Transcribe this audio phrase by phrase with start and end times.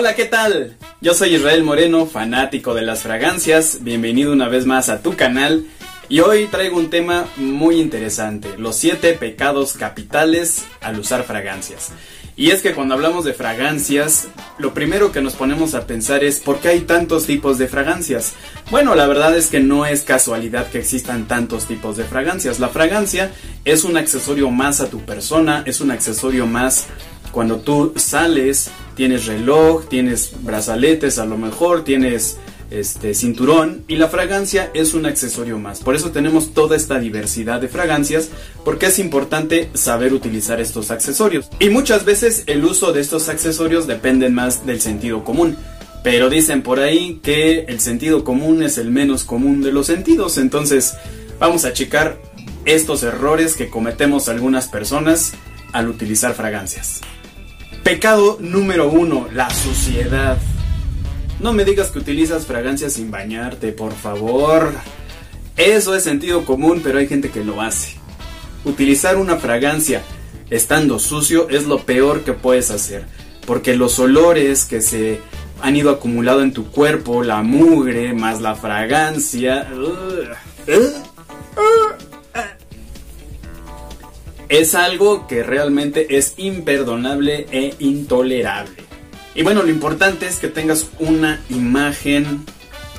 [0.00, 0.76] Hola, ¿qué tal?
[1.00, 3.78] Yo soy Israel Moreno, fanático de las fragancias.
[3.80, 5.66] Bienvenido una vez más a tu canal.
[6.08, 11.90] Y hoy traigo un tema muy interesante, los 7 pecados capitales al usar fragancias.
[12.36, 16.38] Y es que cuando hablamos de fragancias, lo primero que nos ponemos a pensar es
[16.38, 18.34] ¿por qué hay tantos tipos de fragancias?
[18.70, 22.60] Bueno, la verdad es que no es casualidad que existan tantos tipos de fragancias.
[22.60, 23.32] La fragancia
[23.64, 26.86] es un accesorio más a tu persona, es un accesorio más
[27.32, 32.38] cuando tú sales, tienes reloj, tienes brazaletes a lo mejor, tienes
[32.70, 35.80] este cinturón y la fragancia es un accesorio más.
[35.80, 38.28] Por eso tenemos toda esta diversidad de fragancias
[38.64, 41.48] porque es importante saber utilizar estos accesorios.
[41.58, 45.56] Y muchas veces el uso de estos accesorios depende más del sentido común.
[46.04, 50.38] Pero dicen por ahí que el sentido común es el menos común de los sentidos.
[50.38, 50.94] Entonces
[51.38, 52.18] vamos a checar
[52.64, 55.32] estos errores que cometemos algunas personas
[55.72, 57.00] al utilizar fragancias.
[57.88, 60.36] Pecado número uno, la suciedad.
[61.40, 64.74] No me digas que utilizas fragancias sin bañarte, por favor.
[65.56, 67.96] Eso es sentido común, pero hay gente que lo hace.
[68.66, 70.02] Utilizar una fragancia
[70.50, 73.06] estando sucio es lo peor que puedes hacer,
[73.46, 75.20] porque los olores que se
[75.62, 79.66] han ido acumulando en tu cuerpo, la mugre más la fragancia,
[84.48, 88.84] es algo que realmente es imperdonable e intolerable.
[89.34, 92.44] Y bueno, lo importante es que tengas una imagen,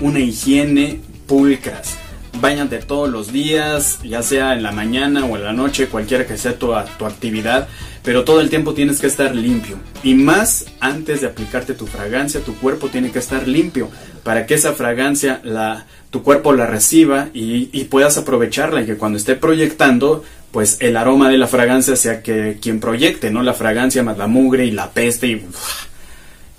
[0.00, 1.96] una higiene pulcras.
[2.40, 6.36] Báñate todos los días, ya sea en la mañana o en la noche, cualquiera que
[6.36, 7.66] sea tu, tu actividad,
[8.08, 9.76] pero todo el tiempo tienes que estar limpio.
[10.02, 13.90] Y más antes de aplicarte tu fragancia, tu cuerpo tiene que estar limpio
[14.22, 18.96] para que esa fragancia la, tu cuerpo la reciba y, y puedas aprovecharla y que
[18.96, 23.52] cuando esté proyectando pues el aroma de la fragancia sea que quien proyecte, no la
[23.52, 25.46] fragancia más la mugre y la peste y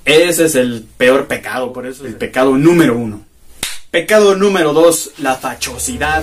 [0.05, 3.25] ese es el peor pecado, por eso es el pecado número uno.
[3.89, 6.21] Pecado número dos, la fachosidad.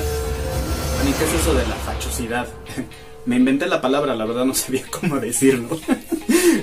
[1.18, 2.46] ¿qué es eso de la fachosidad?
[3.26, 5.78] Me inventé la palabra, la verdad no sabía cómo decirlo.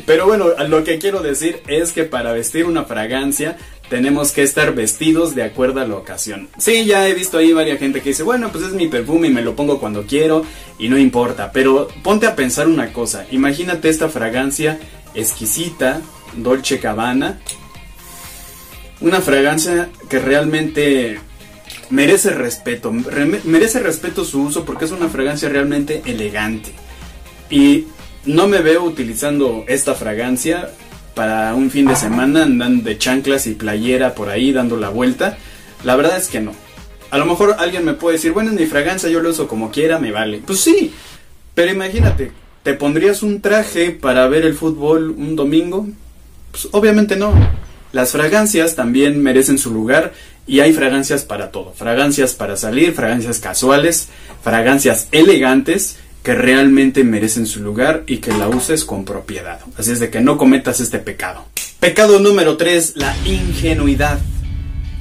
[0.06, 3.58] Pero bueno, lo que quiero decir es que para vestir una fragancia
[3.90, 6.50] tenemos que estar vestidos de acuerdo a la ocasión.
[6.58, 9.32] Sí, ya he visto ahí varias gente que dice, bueno, pues es mi perfume y
[9.32, 10.44] me lo pongo cuando quiero
[10.80, 11.52] y no importa.
[11.52, 14.80] Pero ponte a pensar una cosa, imagínate esta fragancia
[15.14, 16.02] exquisita,
[16.36, 17.40] Dolce Cabana.
[19.02, 21.20] Una fragancia que realmente
[21.90, 22.92] merece respeto.
[23.44, 26.72] merece respeto su uso porque es una fragancia realmente elegante.
[27.50, 27.86] Y
[28.26, 30.70] no me veo utilizando esta fragancia
[31.14, 35.38] para un fin de semana andando de chanclas y playera por ahí dando la vuelta.
[35.84, 36.54] La verdad es que no.
[37.12, 40.00] A lo mejor alguien me puede decir, bueno, mi fragancia, yo lo uso como quiera,
[40.00, 40.42] me vale.
[40.44, 40.94] Pues sí,
[41.54, 42.32] pero imagínate,
[42.64, 45.88] ¿te pondrías un traje para ver el fútbol un domingo?
[46.52, 47.34] Pues obviamente no.
[47.94, 50.14] Las fragancias también merecen su lugar
[50.48, 51.74] y hay fragancias para todo.
[51.74, 54.08] Fragancias para salir, fragancias casuales,
[54.44, 59.60] fragancias elegantes que realmente merecen su lugar y que la uses con propiedad.
[59.78, 61.46] Así es de que no cometas este pecado.
[61.80, 64.20] Pecado número 3, la ingenuidad.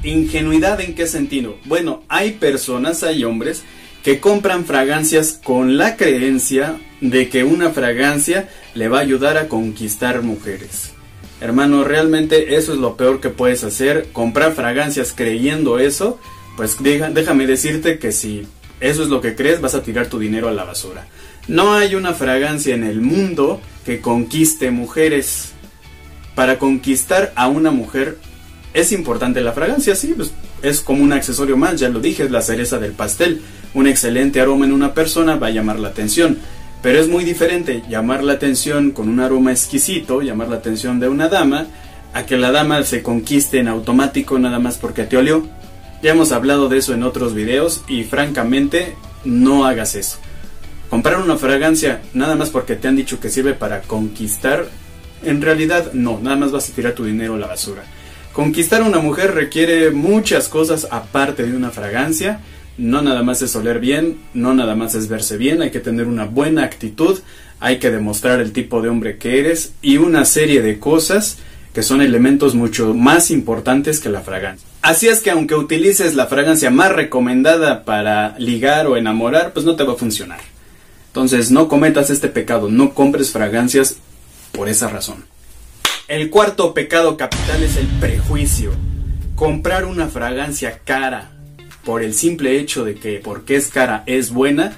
[0.02, 1.56] ¿Ingenuidad en qué sentido?
[1.64, 3.62] Bueno, hay personas, hay hombres
[4.04, 9.48] que compran fragancias con la creencia de que una fragancia le va a ayudar a
[9.48, 10.92] conquistar mujeres.
[11.42, 14.10] Hermano, realmente eso es lo peor que puedes hacer.
[14.12, 16.20] Comprar fragancias creyendo eso,
[16.56, 18.46] pues déjame decirte que si
[18.78, 21.08] eso es lo que crees, vas a tirar tu dinero a la basura.
[21.48, 25.50] No hay una fragancia en el mundo que conquiste mujeres.
[26.36, 28.18] Para conquistar a una mujer
[28.72, 30.30] es importante la fragancia, sí, pues
[30.62, 33.42] es como un accesorio más, ya lo dije, es la cereza del pastel.
[33.74, 36.38] Un excelente aroma en una persona va a llamar la atención.
[36.82, 41.08] Pero es muy diferente llamar la atención con un aroma exquisito, llamar la atención de
[41.08, 41.66] una dama,
[42.12, 45.46] a que la dama se conquiste en automático nada más porque te olió.
[46.02, 50.18] Ya hemos hablado de eso en otros videos y francamente no hagas eso.
[50.90, 54.66] Comprar una fragancia nada más porque te han dicho que sirve para conquistar,
[55.22, 57.84] en realidad no, nada más vas a tirar tu dinero a la basura.
[58.32, 62.40] Conquistar a una mujer requiere muchas cosas aparte de una fragancia
[62.78, 66.06] no nada más es oler bien, no nada más es verse bien, hay que tener
[66.06, 67.20] una buena actitud,
[67.60, 71.38] hay que demostrar el tipo de hombre que eres y una serie de cosas
[71.72, 74.68] que son elementos mucho más importantes que la fragancia.
[74.82, 79.76] Así es que aunque utilices la fragancia más recomendada para ligar o enamorar, pues no
[79.76, 80.40] te va a funcionar.
[81.08, 83.96] Entonces no cometas este pecado, no compres fragancias
[84.52, 85.24] por esa razón.
[86.08, 88.72] El cuarto pecado capital es el prejuicio.
[89.36, 91.30] Comprar una fragancia cara,
[91.84, 94.76] por el simple hecho de que porque es cara es buena,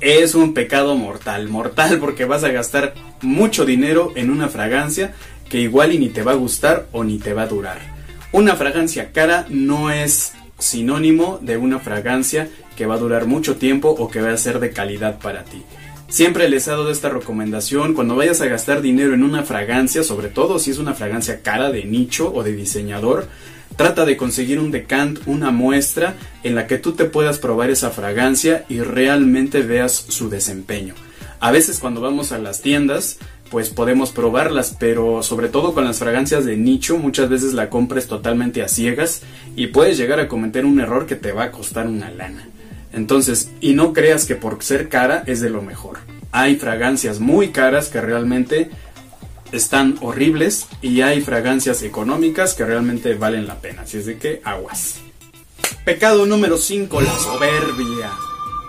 [0.00, 1.48] es un pecado mortal.
[1.48, 5.14] Mortal porque vas a gastar mucho dinero en una fragancia
[5.48, 7.78] que igual y ni te va a gustar o ni te va a durar.
[8.32, 13.90] Una fragancia cara no es sinónimo de una fragancia que va a durar mucho tiempo
[13.90, 15.62] o que va a ser de calidad para ti.
[16.08, 20.28] Siempre les he dado esta recomendación, cuando vayas a gastar dinero en una fragancia, sobre
[20.28, 23.28] todo si es una fragancia cara de nicho o de diseñador,
[23.76, 27.90] trata de conseguir un decant, una muestra en la que tú te puedas probar esa
[27.90, 30.94] fragancia y realmente veas su desempeño.
[31.40, 33.18] A veces cuando vamos a las tiendas
[33.52, 38.06] pues podemos probarlas, pero sobre todo con las fragancias de nicho, muchas veces la compras
[38.06, 39.20] totalmente a ciegas
[39.56, 42.48] y puedes llegar a cometer un error que te va a costar una lana.
[42.94, 45.98] Entonces, y no creas que por ser cara es de lo mejor.
[46.30, 48.70] Hay fragancias muy caras que realmente
[49.52, 53.82] están horribles y hay fragancias económicas que realmente valen la pena.
[53.82, 54.96] Así es de que aguas.
[55.84, 58.10] Pecado número 5, la soberbia.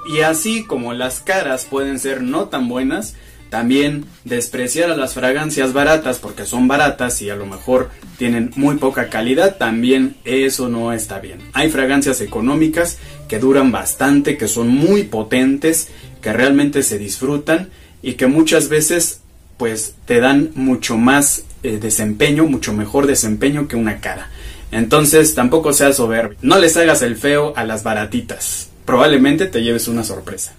[0.06, 3.16] Y así como las caras pueden ser no tan buenas,
[3.54, 8.78] también despreciar a las fragancias baratas porque son baratas y a lo mejor tienen muy
[8.78, 11.40] poca calidad, también eso no está bien.
[11.54, 12.98] Hay fragancias económicas
[13.28, 15.90] que duran bastante, que son muy potentes,
[16.20, 17.70] que realmente se disfrutan
[18.02, 19.22] y que muchas veces
[19.58, 24.30] pues te dan mucho más eh, desempeño, mucho mejor desempeño que una cara.
[24.72, 26.38] Entonces tampoco seas soberbio.
[26.42, 28.70] No les hagas el feo a las baratitas.
[28.86, 30.54] Probablemente te lleves una sorpresa.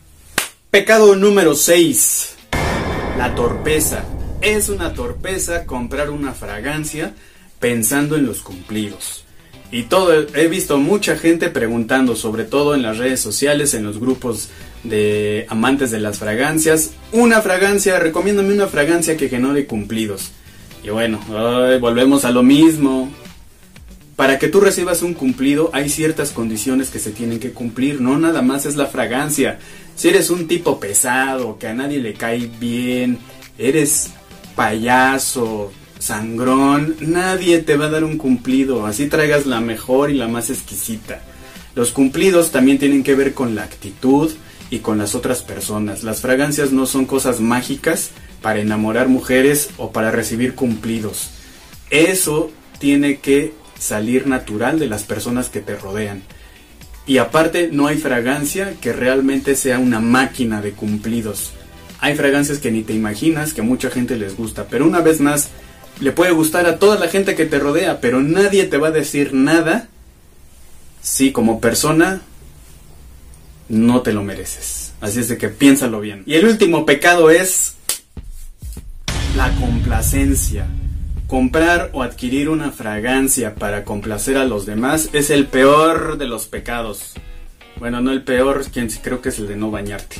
[0.70, 2.35] Pecado número 6
[3.17, 4.05] la torpeza.
[4.41, 7.14] Es una torpeza comprar una fragancia
[7.61, 9.25] pensando en los cumplidos.
[9.70, 13.99] Y todo, he visto mucha gente preguntando, sobre todo en las redes sociales, en los
[13.99, 14.50] grupos
[14.85, 20.31] de amantes de las fragancias, una fragancia, recomiéndame una fragancia que genere cumplidos.
[20.83, 21.19] Y bueno,
[21.81, 23.11] volvemos a lo mismo.
[24.17, 28.17] Para que tú recibas un cumplido hay ciertas condiciones que se tienen que cumplir, no
[28.17, 29.59] nada más es la fragancia.
[29.97, 33.19] Si eres un tipo pesado, que a nadie le cae bien,
[33.59, 34.11] eres
[34.55, 40.29] payaso, sangrón, nadie te va a dar un cumplido, así traigas la mejor y la
[40.29, 41.23] más exquisita.
[41.75, 44.31] Los cumplidos también tienen que ver con la actitud
[44.71, 46.03] y con las otras personas.
[46.03, 48.11] Las fragancias no son cosas mágicas
[48.43, 51.31] para enamorar mujeres o para recibir cumplidos.
[51.91, 56.23] Eso tiene que salir natural de las personas que te rodean.
[57.07, 61.53] Y aparte no hay fragancia que realmente sea una máquina de cumplidos.
[62.01, 65.49] Hay fragancias que ni te imaginas que mucha gente les gusta, pero una vez más
[66.01, 68.93] le puede gustar a toda la gente que te rodea, pero nadie te va a
[68.93, 69.89] decir nada
[71.03, 72.23] si como persona
[73.69, 74.93] no te lo mereces.
[75.01, 76.23] Así es de que piénsalo bien.
[76.27, 77.75] Y el último pecado es
[79.37, 80.67] la complacencia.
[81.27, 86.47] Comprar o adquirir una fragancia para complacer a los demás es el peor de los
[86.47, 87.15] pecados.
[87.79, 90.17] Bueno, no el peor, quien creo que es el de no bañarte.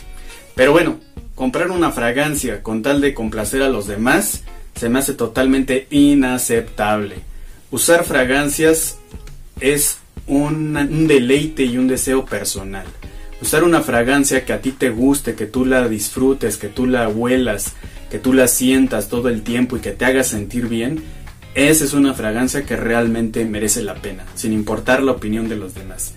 [0.55, 0.99] Pero bueno,
[1.35, 4.43] comprar una fragancia con tal de complacer a los demás
[4.75, 7.17] se me hace totalmente inaceptable.
[7.71, 8.99] Usar fragancias
[9.61, 12.87] es un, un deleite y un deseo personal.
[13.45, 17.11] Usar una fragancia que a ti te guste, que tú la disfrutes, que tú la
[17.11, 17.75] huelas,
[18.11, 21.03] que tú la sientas todo el tiempo y que te haga sentir bien,
[21.55, 25.75] esa es una fragancia que realmente merece la pena, sin importar la opinión de los
[25.75, 26.15] demás.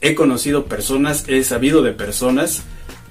[0.00, 2.64] He conocido personas, he sabido de personas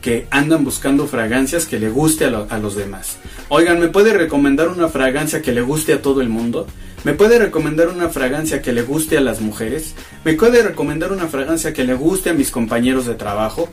[0.06, 3.18] que andan buscando fragancias que le guste a, los demás.
[3.50, 6.68] Oigan, ¿me puede recomendar una fragancia que le guste a todo el mundo?
[7.04, 9.96] ¿Me puede recomendar una fragancia que le guste a las mujeres?
[10.24, 13.68] ¿Me puede recomendar una fragancia que le guste a mis compañeros de trabajo?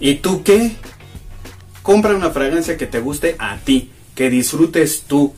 [0.00, 0.72] ¿Y tú qué?
[1.82, 5.34] Compra una fragancia que te guste a ti, que disfrutes tú.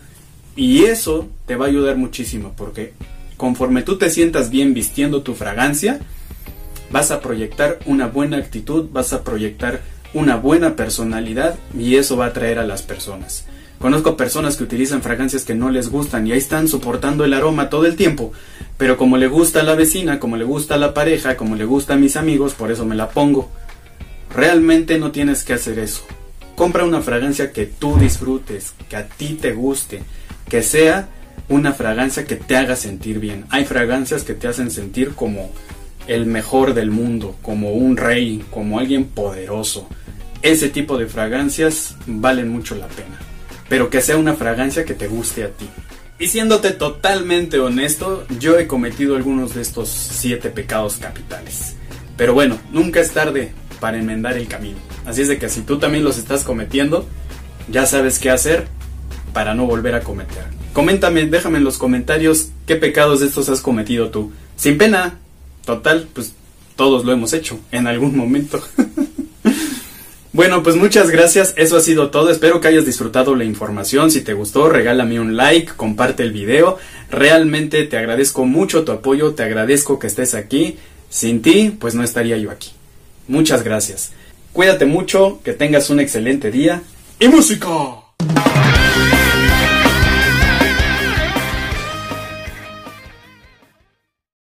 [0.54, 2.92] Y eso te va a ayudar muchísimo porque
[3.36, 5.98] conforme tú te sientas bien vistiendo tu fragancia,
[6.92, 9.80] vas a proyectar una buena actitud, vas a proyectar
[10.14, 13.44] una buena personalidad y eso va a atraer a las personas.
[13.78, 17.68] Conozco personas que utilizan fragancias que no les gustan y ahí están soportando el aroma
[17.68, 18.32] todo el tiempo,
[18.78, 21.64] pero como le gusta a la vecina, como le gusta a la pareja, como le
[21.64, 23.50] gusta a mis amigos, por eso me la pongo.
[24.34, 26.02] Realmente no tienes que hacer eso.
[26.54, 30.02] Compra una fragancia que tú disfrutes, que a ti te guste,
[30.48, 31.08] que sea
[31.48, 33.44] una fragancia que te haga sentir bien.
[33.50, 35.50] Hay fragancias que te hacen sentir como
[36.06, 39.88] el mejor del mundo, como un rey, como alguien poderoso.
[40.44, 43.18] Ese tipo de fragancias valen mucho la pena.
[43.70, 45.66] Pero que sea una fragancia que te guste a ti.
[46.18, 51.76] Y siéndote totalmente honesto, yo he cometido algunos de estos siete pecados capitales.
[52.18, 54.76] Pero bueno, nunca es tarde para enmendar el camino.
[55.06, 57.08] Así es de que si tú también los estás cometiendo,
[57.68, 58.66] ya sabes qué hacer
[59.32, 60.44] para no volver a cometer.
[60.74, 64.30] Coméntame, déjame en los comentarios qué pecados de estos has cometido tú.
[64.56, 65.20] Sin pena.
[65.64, 66.34] Total, pues
[66.76, 68.62] todos lo hemos hecho en algún momento.
[70.34, 74.20] Bueno, pues muchas gracias, eso ha sido todo, espero que hayas disfrutado la información, si
[74.20, 76.76] te gustó regálame un like, comparte el video,
[77.08, 80.76] realmente te agradezco mucho tu apoyo, te agradezco que estés aquí,
[81.08, 82.72] sin ti pues no estaría yo aquí.
[83.28, 84.10] Muchas gracias.
[84.52, 86.82] Cuídate mucho, que tengas un excelente día
[87.20, 87.68] y música.